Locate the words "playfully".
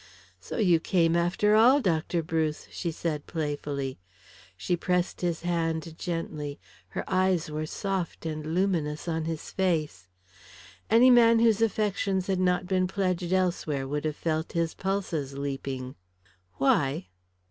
3.27-3.99